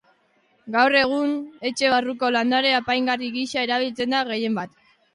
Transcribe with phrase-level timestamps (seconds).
[0.75, 1.35] Gaur egun,
[1.71, 4.79] etxe barruko landare apaingarri gisa erabiltzen da gehienbat.